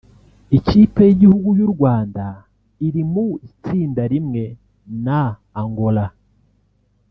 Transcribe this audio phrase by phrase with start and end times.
[0.57, 2.25] Ikipe y’igihugu y’u Rwanda
[2.87, 4.43] iri mu itsinda rimwe
[5.05, 5.21] na
[5.61, 6.05] Angola